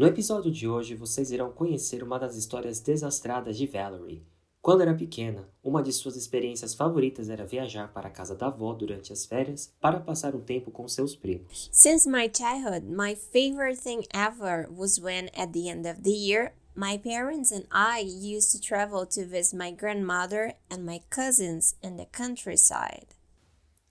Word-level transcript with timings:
No 0.00 0.06
episódio 0.06 0.50
de 0.50 0.66
hoje, 0.66 0.94
vocês 0.94 1.30
irão 1.30 1.52
conhecer 1.52 2.02
uma 2.02 2.18
das 2.18 2.34
histórias 2.34 2.80
desastradas 2.80 3.54
de 3.58 3.66
Valerie. 3.66 4.24
Quando 4.62 4.80
era 4.80 4.94
pequena, 4.94 5.46
uma 5.62 5.82
de 5.82 5.92
suas 5.92 6.16
experiências 6.16 6.74
favoritas 6.74 7.28
era 7.28 7.44
viajar 7.44 7.92
para 7.92 8.08
a 8.08 8.10
casa 8.10 8.34
da 8.34 8.46
avó 8.46 8.72
durante 8.72 9.12
as 9.12 9.26
férias 9.26 9.70
para 9.78 10.00
passar 10.00 10.34
um 10.34 10.40
tempo 10.40 10.70
com 10.70 10.88
seus 10.88 11.14
primos. 11.14 11.68
Since 11.70 12.08
my 12.08 12.30
childhood, 12.34 12.86
my 12.86 13.14
favorite 13.14 13.78
thing 13.78 14.06
ever 14.14 14.66
was 14.74 14.98
when, 14.98 15.28
at 15.36 15.52
the 15.52 15.68
end 15.68 15.86
of 15.86 16.00
the 16.00 16.16
year, 16.16 16.54
my 16.74 16.96
parents 16.96 17.52
and 17.52 17.66
I 17.70 18.00
used 18.00 18.52
to 18.52 18.66
travel 18.66 19.04
to 19.04 19.26
visit 19.26 19.54
my 19.54 19.70
grandmother 19.70 20.54
and 20.70 20.78
my 20.78 21.02
cousins 21.10 21.76
in 21.82 21.98
the 21.98 22.06
countryside. 22.06 23.08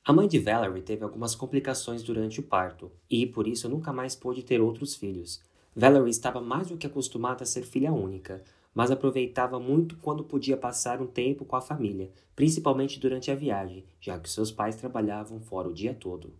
A 0.04 0.12
mãe 0.12 0.28
de 0.28 0.40
Valerie 0.40 0.82
teve 0.82 1.04
algumas 1.04 1.36
complicações 1.36 2.02
durante 2.02 2.40
o 2.40 2.44
parto 2.44 2.92
e, 3.08 3.28
por 3.28 3.48
isso, 3.48 3.70
nunca 3.70 3.94
mais 3.94 4.16
pôde 4.16 4.42
ter 4.42 4.60
outros 4.60 4.96
filhos. 4.96 5.48
Valerie 5.80 6.12
estava 6.12 6.42
mais 6.42 6.68
do 6.68 6.76
que 6.76 6.86
acostumada 6.86 7.44
a 7.44 7.48
ser 7.48 7.64
filha 7.64 7.94
única, 7.94 8.44
mas 8.76 8.92
aproveitava 8.92 9.62
muito 9.62 9.96
quando 9.96 10.26
podia 10.26 10.58
passar 10.58 11.02
um 11.02 11.08
tempo 11.08 11.46
com 11.46 11.56
a 11.56 11.62
família, 11.62 12.12
principalmente 12.36 13.00
durante 13.00 13.32
a 13.32 13.36
viagem, 13.36 13.86
já 14.02 14.20
que 14.20 14.30
seus 14.30 14.52
pais 14.52 14.76
trabalhavam 14.76 15.40
fora 15.40 15.70
o 15.70 15.74
dia 15.74 15.94
todo. 15.94 16.34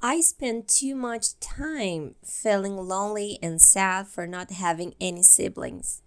I 0.00 0.22
spent 0.22 0.66
too 0.66 0.96
much 0.96 1.34
time 1.40 2.14
feeling 2.22 2.76
lonely 2.76 3.36
and 3.42 3.58
sad 3.58 4.06
for 4.06 4.28
not 4.28 4.52
having 4.52 4.94
any 5.00 5.24
siblings. 5.24 6.00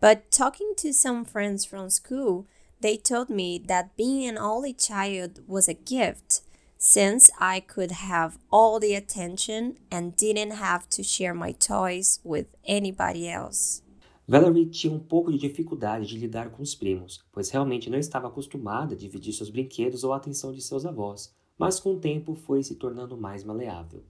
But 0.00 0.30
talking 0.30 0.74
to 0.76 0.92
some 0.92 1.24
friends 1.24 1.64
from 1.64 1.90
school, 1.90 2.46
they 2.80 2.96
told 2.96 3.30
me 3.30 3.58
that 3.66 3.96
being 3.96 4.28
an 4.28 4.38
only 4.38 4.72
child 4.72 5.42
was 5.48 5.68
a 5.68 5.74
gift 5.74 6.42
since 6.78 7.30
I 7.40 7.60
could 7.60 7.92
have 7.92 8.38
all 8.50 8.78
the 8.78 8.94
attention 8.94 9.76
and 9.90 10.16
didn't 10.16 10.52
have 10.52 10.88
to 10.90 11.02
share 11.02 11.34
my 11.34 11.52
toys 11.52 12.20
with 12.24 12.46
anybody 12.64 13.28
else. 13.28 13.82
Valerie 14.28 14.66
tinha 14.66 14.92
um 14.92 14.98
pouco 14.98 15.30
de 15.30 15.38
dificuldade 15.38 16.06
de 16.06 16.18
lidar 16.18 16.50
com 16.50 16.62
os 16.62 16.74
primos, 16.74 17.24
pois 17.32 17.48
realmente 17.48 17.88
não 17.88 17.98
estava 17.98 18.26
acostumada 18.26 18.94
a 18.94 18.98
dividir 18.98 19.32
seus 19.32 19.50
brinquedos 19.50 20.02
ou 20.02 20.12
a 20.12 20.16
atenção 20.16 20.52
de 20.52 20.60
seus 20.60 20.84
avós, 20.84 21.32
mas 21.56 21.78
com 21.78 21.94
o 21.94 22.00
tempo 22.00 22.34
foi 22.34 22.62
se 22.62 22.74
tornando 22.74 23.16
mais 23.16 23.44
maleável. 23.44 24.04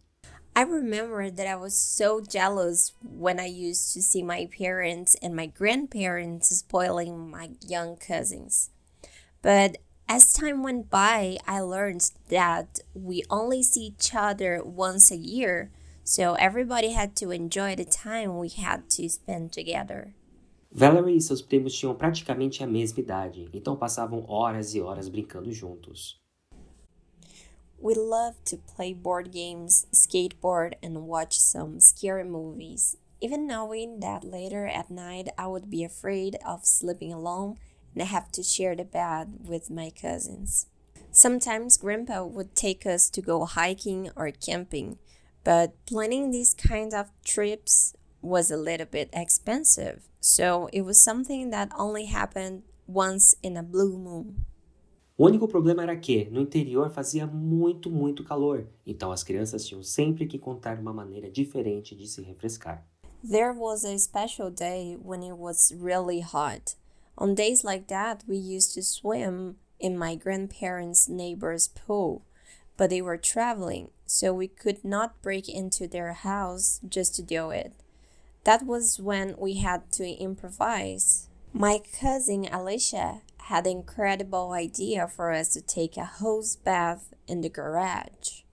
I 0.57 0.63
remember 0.65 1.31
that 1.31 1.47
I 1.47 1.57
was 1.57 1.75
so 1.75 2.23
jealous 2.23 2.95
when 3.03 3.39
I 3.39 3.47
used 3.47 3.93
to 3.93 4.01
see 4.01 4.23
my 4.23 4.47
parents 4.47 5.15
and 5.23 5.35
my 5.35 5.49
grandparents 5.49 6.49
spoiling 6.49 7.31
my 7.31 7.51
young 7.61 7.99
cousins. 7.99 8.71
But 9.43 9.77
as 10.09 10.33
time 10.33 10.63
went 10.63 10.89
by, 10.89 11.37
I 11.47 11.61
learned 11.61 12.11
that 12.29 12.81
we 12.95 13.25
only 13.29 13.63
see 13.63 13.87
each 13.87 14.15
other 14.15 14.63
once 14.65 15.11
a 15.11 15.17
year, 15.17 15.71
so 16.05 16.35
everybody 16.35 16.93
had 16.93 17.17
to 17.17 17.33
enjoy 17.33 17.75
the 17.75 17.85
time 17.85 18.39
we 18.39 18.49
had 18.49 18.89
to 18.91 19.09
spend 19.09 19.53
together. 19.53 20.15
Valerie 20.71 21.17
e 21.17 21.21
seus 21.21 21.41
primos 21.41 21.73
tinham 21.73 21.95
praticamente 21.95 22.63
a 22.63 22.67
mesma 22.67 23.01
idade, 23.01 23.49
então 23.53 23.77
passavam 23.77 24.25
horas 24.29 24.75
e 24.75 24.81
horas 24.81 25.09
brincando 25.09 25.51
juntos. 25.51 26.21
We 27.79 27.95
loved 27.95 28.45
to 28.47 28.59
play 28.59 28.95
board 28.95 29.31
games, 29.33 29.87
skateboard, 29.93 30.77
and 30.83 31.07
watch 31.07 31.39
some 31.39 31.81
scary 31.81 32.25
movies, 32.25 32.97
even 33.21 33.47
knowing 33.47 34.01
that 34.01 34.25
later 34.25 34.67
at 34.67 34.91
night 34.91 35.29
I 35.37 35.47
would 35.47 35.69
be 35.69 35.85
afraid 35.85 36.39
of 36.47 36.65
sleeping 36.65 37.13
alone 37.13 37.57
and 37.97 38.03
I 38.03 38.07
have 38.07 38.31
to 38.33 38.43
share 38.43 38.77
the 38.77 38.85
bed 38.85 39.49
with 39.49 39.71
my 39.71 39.91
cousins. 39.91 40.67
Sometimes 41.11 41.79
Grandpa 41.79 42.25
would 42.25 42.55
take 42.55 42.85
us 42.85 43.09
to 43.09 43.23
go 43.23 43.47
hiking 43.47 44.11
or 44.15 44.31
camping, 44.31 44.99
but 45.45 45.73
planning 45.87 46.31
these 46.31 46.53
kinds 46.53 46.93
of 46.93 47.11
trips 47.25 47.95
was 48.21 48.51
a 48.51 48.57
little 48.59 48.87
bit 48.87 49.09
expensive, 49.15 50.09
so 50.21 50.69
it 50.75 50.83
was 50.83 51.03
something 51.03 51.49
that 51.51 51.71
only 51.79 52.05
happened 52.05 52.65
once 52.87 53.35
in 53.43 53.57
a 53.57 53.63
blue 53.63 53.97
moon. 53.97 54.45
O 55.17 55.25
único 55.25 55.49
problema 55.49 55.83
era 55.83 55.97
que, 55.97 56.29
no 56.31 56.43
interior, 56.43 56.91
fazia 56.91 57.27
muito, 57.27 57.91
muito 57.91 58.23
calor, 58.23 58.67
então 58.87 59.11
as 59.11 59.23
crianças 59.23 59.65
tinham 59.65 59.83
sempre 59.83 60.27
que 60.27 60.37
encontrar 60.37 60.79
uma 60.79 60.93
maneira 60.93 61.31
diferente 61.31 61.97
de 61.97 62.07
se 62.07 62.21
refrescar. 62.21 62.87
There 63.27 63.55
was 63.55 63.87
a 63.87 63.97
special 63.99 64.51
day 64.51 64.99
when 65.03 65.23
it 65.23 65.39
was 65.39 65.73
really 65.73 66.21
hot. 66.21 66.77
On 67.19 67.35
days 67.35 67.65
like 67.65 67.89
that, 67.89 68.25
we 68.27 68.37
used 68.37 68.75
to 68.75 68.83
swim 68.83 69.57
in 69.81 69.97
my 69.97 70.15
grandparents' 70.15 71.09
neighbor's 71.09 71.69
pool, 71.69 72.23
but 72.77 72.91
they 72.91 73.01
were 73.01 73.17
traveling, 73.17 73.91
so 74.05 74.33
we 74.33 74.49
could 74.49 74.85
not 74.85 75.23
break 75.23 75.49
into 75.49 75.87
their 75.87 76.13
house 76.13 76.81
just 76.87 77.15
to 77.17 77.23
do 77.23 77.51
it. 77.51 77.73
That 78.45 78.67
was 78.67 79.01
when 79.01 79.35
we 79.39 79.55
had 79.55 79.91
to 79.93 80.07
improvise. 80.07 81.29
My 81.53 81.81
cousin 82.01 82.47
Alicia 82.53 83.23
had 83.49 83.65
the 83.65 83.71
incredible 83.71 84.53
idea 84.53 85.09
for 85.09 85.33
us 85.33 85.49
to 85.51 85.61
take 85.61 85.97
a 85.97 86.05
hose 86.05 86.57
bath 86.57 87.15
in 87.27 87.41
the 87.41 87.49
garage. 87.49 88.45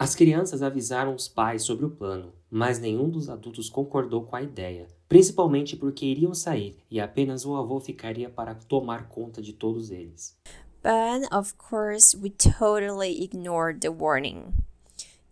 As 0.00 0.14
crianças 0.14 0.62
avisaram 0.62 1.14
os 1.14 1.28
pais 1.28 1.62
sobre 1.62 1.84
o 1.84 1.90
plano, 1.90 2.32
mas 2.50 2.78
nenhum 2.78 3.10
dos 3.10 3.28
adultos 3.28 3.68
concordou 3.68 4.24
com 4.24 4.36
a 4.36 4.42
ideia, 4.42 4.88
principalmente 5.08 5.76
porque 5.76 6.04
iriam 6.04 6.34
sair 6.34 6.76
e 6.90 7.00
apenas 7.00 7.44
o 7.44 7.56
avô 7.56 7.80
ficaria 7.80 8.28
para 8.28 8.54
tomar 8.54 9.08
conta 9.08 9.40
de 9.40 9.52
todos 9.52 9.90
eles. 9.90 10.36
But 10.82 11.26
of 11.32 11.54
course, 11.56 12.16
we 12.16 12.30
totally 12.30 13.22
ignored 13.22 13.80
the 13.80 13.90
warning. 13.90 14.54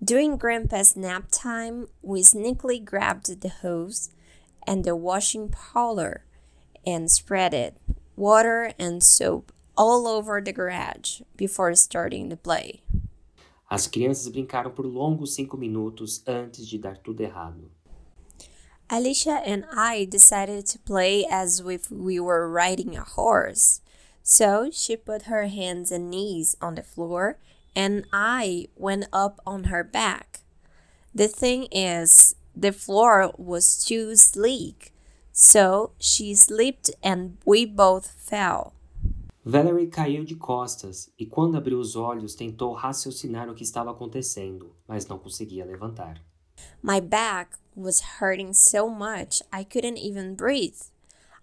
During 0.02 0.36
Grandpa's 0.36 0.96
nap 0.96 1.30
time, 1.30 1.88
we 2.02 2.22
sneakily 2.22 2.84
grabbed 2.84 3.40
the 3.40 3.52
hose 3.62 4.10
and 4.66 4.84
the 4.84 4.96
washing 4.96 5.48
powder 5.48 6.24
and 6.84 7.10
spread 7.10 7.54
it, 7.54 7.76
water 8.16 8.72
and 8.78 9.02
soap, 9.02 9.52
all 9.76 10.06
over 10.06 10.40
the 10.40 10.52
garage 10.52 11.22
before 11.36 11.74
starting 11.74 12.28
the 12.28 12.36
play. 12.36 12.82
As 13.68 13.86
crianças 13.86 14.28
brincaram 14.28 14.70
por 14.70 14.86
longos 14.86 15.34
cinco 15.34 15.56
minutos 15.56 16.22
antes 16.26 16.68
de 16.68 16.78
dar 16.78 16.98
tudo 16.98 17.22
errado. 17.22 17.70
Alicia 18.88 19.42
and 19.44 19.64
I 19.72 20.06
decided 20.08 20.66
to 20.66 20.78
play 20.78 21.26
as 21.28 21.60
if 21.60 21.90
we 21.90 22.20
were 22.20 22.48
riding 22.48 22.96
a 22.96 23.02
horse. 23.02 23.80
So 24.22 24.70
she 24.72 24.96
put 24.96 25.22
her 25.22 25.46
hands 25.46 25.90
and 25.90 26.10
knees 26.10 26.56
on 26.60 26.74
the 26.74 26.82
floor, 26.82 27.38
and 27.74 28.04
I 28.12 28.68
went 28.76 29.08
up 29.12 29.40
on 29.46 29.64
her 29.64 29.84
back. 29.84 30.40
The 31.14 31.28
thing 31.28 31.68
is, 31.72 32.34
the 32.54 32.72
floor 32.72 33.32
was 33.36 33.84
too 33.84 34.16
sleek, 34.16 34.92
so 35.32 35.92
she 35.98 36.34
slipped 36.34 36.90
and 37.02 37.38
we 37.44 37.66
both 37.66 38.10
fell. 38.18 38.72
Valerie 39.44 39.86
caiu 39.86 40.24
de 40.24 40.34
costas 40.34 41.08
e, 41.16 41.24
quando 41.24 41.56
abriu 41.56 41.78
os 41.78 41.94
olhos, 41.94 42.34
tentou 42.34 42.72
raciocinar 42.72 43.48
o 43.48 43.54
que 43.54 43.62
estava 43.62 43.92
acontecendo, 43.92 44.74
mas 44.88 45.06
não 45.06 45.18
conseguia 45.18 45.64
levantar. 45.64 46.20
My 46.82 47.00
back 47.00 47.56
was 47.76 48.00
hurting 48.18 48.54
so 48.54 48.88
much 48.88 49.42
I 49.52 49.62
couldn't 49.62 49.98
even 49.98 50.34
breathe. 50.34 50.80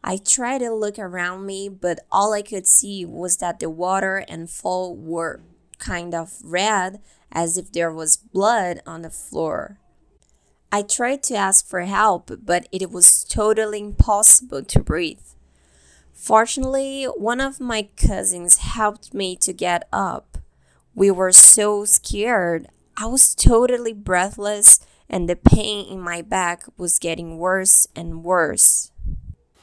I 0.03 0.17
tried 0.17 0.57
to 0.59 0.73
look 0.73 0.99
around 0.99 1.45
me, 1.45 1.69
but 1.69 1.99
all 2.11 2.33
I 2.33 2.41
could 2.41 2.67
see 2.67 3.05
was 3.05 3.37
that 3.37 3.59
the 3.59 3.69
water 3.69 4.25
and 4.27 4.49
fall 4.49 4.95
were 4.95 5.41
kind 5.79 6.13
of 6.13 6.39
red, 6.43 6.99
as 7.31 7.57
if 7.57 7.71
there 7.71 7.91
was 7.91 8.17
blood 8.17 8.81
on 8.85 9.01
the 9.01 9.09
floor. 9.09 9.79
I 10.71 10.81
tried 10.81 11.23
to 11.23 11.35
ask 11.35 11.67
for 11.67 11.81
help, 11.81 12.31
but 12.43 12.67
it 12.71 12.89
was 12.91 13.23
totally 13.23 13.79
impossible 13.79 14.63
to 14.63 14.79
breathe. 14.79 15.21
Fortunately, 16.13 17.05
one 17.05 17.39
of 17.39 17.59
my 17.59 17.89
cousins 17.95 18.57
helped 18.57 19.13
me 19.13 19.35
to 19.37 19.53
get 19.53 19.87
up. 19.93 20.37
We 20.95 21.11
were 21.11 21.31
so 21.31 21.85
scared. 21.85 22.67
I 22.97 23.05
was 23.07 23.35
totally 23.35 23.93
breathless, 23.93 24.79
and 25.13 25.29
the 25.29 25.35
pain 25.35 25.85
in 25.85 26.01
my 26.01 26.23
back 26.23 26.63
was 26.75 26.97
getting 26.97 27.37
worse 27.37 27.87
and 27.95 28.23
worse. 28.23 28.91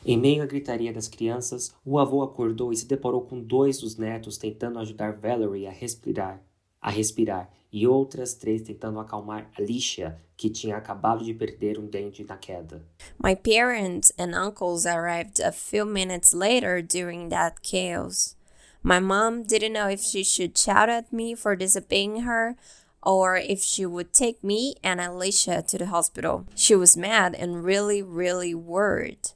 Em 0.07 0.17
meio 0.17 0.45
à 0.45 0.47
gritaria 0.47 0.93
das 0.93 1.09
crianças, 1.09 1.75
o 1.85 1.99
avô 1.99 2.23
acordou 2.23 2.73
e 2.73 2.77
se 2.77 2.87
deparou 2.87 3.23
com 3.23 3.43
dois 3.43 3.81
dos 3.81 3.97
netos 3.97 4.39
tentando 4.39 4.79
ajudar 4.79 5.13
Valerie 5.13 5.67
a 5.67 5.73
respirar, 5.73 6.41
a 6.81 6.89
respirar, 6.89 7.51
e 7.73 7.87
outras 7.87 8.35
três 8.35 8.63
tentando 8.63 9.01
acalmar 9.01 9.51
Alicia, 9.59 10.17
que 10.37 10.49
tinha 10.49 10.77
acabado 10.77 11.25
de 11.25 11.35
perder 11.35 11.79
um 11.79 11.87
dente 11.87 12.25
na 12.25 12.37
queda. 12.37 12.83
My 13.23 13.35
parents 13.35 14.13
and 14.19 14.35
uncles 14.35 14.87
arrived 14.87 15.41
a 15.41 15.53
few 15.53 15.85
minutes 15.85 16.33
later 16.33 16.81
during 16.81 17.29
that 17.29 17.61
chaos. 17.61 18.37
My 18.83 19.01
mom 19.01 19.43
didn't 19.43 19.75
know 19.75 19.91
if 19.91 20.01
she 20.01 20.25
should 20.25 20.57
shout 20.57 20.89
at 20.89 21.13
me 21.13 21.35
for 21.35 21.57
disobeying 21.57 22.23
her 22.23 22.57
or 23.03 23.37
if 23.37 23.61
she 23.61 23.87
would 23.87 24.13
take 24.13 24.45
me 24.45 24.75
and 24.83 25.01
Alicia 25.01 25.63
to 25.69 25.79
the 25.79 25.87
hospital. 25.87 26.47
She 26.55 26.75
was 26.75 26.97
mad 26.97 27.35
and 27.35 27.65
really, 27.65 28.03
really 28.03 28.55
worried, 28.55 29.31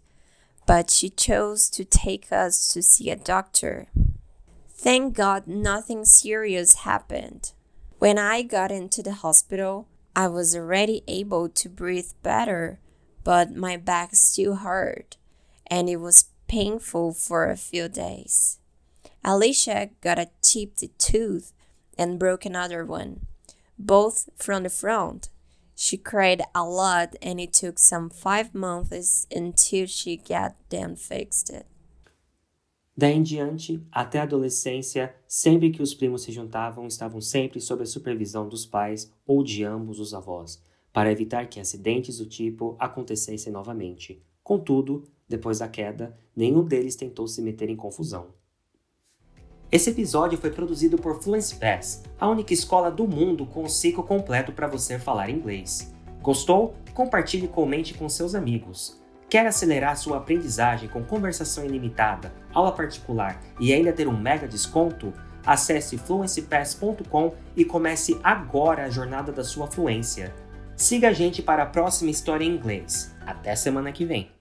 but 0.66 0.90
she 0.90 1.08
chose 1.08 1.70
to 1.70 1.84
take 1.84 2.30
us 2.30 2.68
to 2.68 2.82
see 2.82 3.10
a 3.10 3.16
doctor. 3.16 3.88
Thank 4.68 5.14
God 5.14 5.46
nothing 5.46 6.04
serious 6.04 6.74
happened. 6.76 7.52
When 7.98 8.18
I 8.18 8.42
got 8.42 8.70
into 8.70 9.02
the 9.02 9.14
hospital, 9.14 9.88
I 10.14 10.28
was 10.28 10.54
already 10.54 11.02
able 11.08 11.48
to 11.48 11.68
breathe 11.68 12.10
better, 12.22 12.78
but 13.24 13.54
my 13.54 13.76
back 13.78 14.14
still 14.14 14.56
hurt, 14.56 15.16
and 15.66 15.88
it 15.88 15.96
was 15.96 16.26
painful 16.46 17.14
for 17.14 17.48
a 17.48 17.56
few 17.56 17.88
days. 17.88 18.58
Alicia 19.24 19.90
got 20.02 20.18
a 20.18 20.28
chipped 20.42 20.84
tooth 20.98 21.52
and 21.96 22.18
broke 22.18 22.44
another 22.44 22.84
one, 22.84 23.26
both 23.78 24.28
from 24.36 24.62
the 24.62 24.70
front. 24.70 25.28
She 25.74 25.96
cried 25.96 26.42
a 26.54 26.64
lot, 26.64 27.16
and 27.20 27.40
it 27.40 27.52
took 27.52 27.78
some 27.78 28.08
five 28.08 28.54
months 28.54 29.26
until 29.34 29.86
she 29.86 30.16
got 30.16 30.54
them 30.70 30.94
fixed. 30.96 31.64
Daí 32.96 33.12
em 33.12 33.24
diante, 33.24 33.84
até 33.90 34.20
a 34.20 34.22
adolescência, 34.22 35.12
sempre 35.26 35.70
que 35.70 35.82
os 35.82 35.92
primos 35.92 36.22
se 36.22 36.30
juntavam, 36.30 36.86
estavam 36.86 37.20
sempre 37.20 37.60
sob 37.60 37.82
a 37.82 37.86
supervisão 37.86 38.48
dos 38.48 38.64
pais 38.64 39.10
ou 39.26 39.42
de 39.42 39.64
ambos 39.64 39.98
os 39.98 40.14
avós, 40.14 40.62
para 40.92 41.10
evitar 41.10 41.48
que 41.48 41.58
acidentes 41.58 42.18
do 42.18 42.26
tipo 42.26 42.76
acontecessem 42.78 43.52
novamente. 43.52 44.22
Contudo, 44.44 45.02
depois 45.28 45.58
da 45.58 45.66
queda, 45.66 46.16
nenhum 46.36 46.64
deles 46.64 46.94
tentou 46.94 47.26
se 47.26 47.42
meter 47.42 47.68
em 47.68 47.74
confusão. 47.74 48.32
Esse 49.70 49.90
episódio 49.90 50.38
foi 50.38 50.50
produzido 50.50 50.96
por 50.96 51.20
Fluency 51.22 51.56
Pass, 51.56 52.02
a 52.18 52.28
única 52.28 52.54
escola 52.54 52.90
do 52.90 53.08
mundo 53.08 53.44
com 53.46 53.64
o 53.64 53.68
ciclo 53.68 54.04
completo 54.04 54.52
para 54.52 54.68
você 54.68 54.98
falar 54.98 55.30
inglês. 55.30 55.92
Gostou? 56.22 56.74
Compartilhe 56.92 57.46
e 57.46 57.48
comente 57.48 57.94
com 57.94 58.08
seus 58.08 58.34
amigos. 58.34 59.02
Quer 59.28 59.46
acelerar 59.46 59.96
sua 59.96 60.18
aprendizagem 60.18 60.88
com 60.88 61.02
conversação 61.02 61.64
ilimitada, 61.64 62.32
aula 62.52 62.70
particular 62.70 63.42
e 63.58 63.72
ainda 63.72 63.92
ter 63.92 64.06
um 64.06 64.16
mega 64.16 64.46
desconto? 64.46 65.12
Acesse 65.44 65.98
fluencypass.com 65.98 67.34
e 67.56 67.64
comece 67.64 68.18
agora 68.22 68.84
a 68.84 68.90
jornada 68.90 69.32
da 69.32 69.44
sua 69.44 69.66
fluência. 69.66 70.32
Siga 70.76 71.08
a 71.08 71.12
gente 71.12 71.42
para 71.42 71.64
a 71.64 71.66
próxima 71.66 72.10
história 72.10 72.44
em 72.44 72.54
inglês. 72.54 73.14
Até 73.26 73.54
semana 73.54 73.92
que 73.92 74.04
vem! 74.04 74.33